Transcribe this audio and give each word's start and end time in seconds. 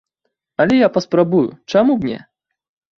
Але 0.65 0.79
я 0.79 0.89
паспрабую, 0.97 1.45
чаму 1.77 1.93
б 2.03 2.13
не?! 2.13 2.19